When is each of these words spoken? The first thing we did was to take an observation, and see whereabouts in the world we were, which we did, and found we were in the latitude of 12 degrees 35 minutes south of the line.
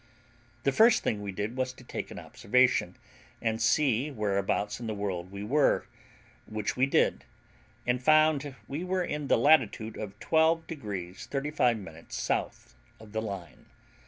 The 0.63 0.71
first 0.71 1.03
thing 1.03 1.21
we 1.21 1.31
did 1.31 1.55
was 1.55 1.73
to 1.73 1.83
take 1.83 2.09
an 2.09 2.17
observation, 2.17 2.97
and 3.39 3.61
see 3.61 4.09
whereabouts 4.09 4.79
in 4.79 4.87
the 4.87 4.95
world 4.95 5.29
we 5.31 5.43
were, 5.43 5.85
which 6.47 6.75
we 6.75 6.87
did, 6.87 7.23
and 7.85 8.01
found 8.01 8.55
we 8.67 8.83
were 8.83 9.03
in 9.03 9.27
the 9.27 9.37
latitude 9.37 9.97
of 9.99 10.19
12 10.19 10.65
degrees 10.65 11.27
35 11.27 11.77
minutes 11.77 12.15
south 12.15 12.73
of 12.99 13.11
the 13.11 13.21
line. 13.21 13.67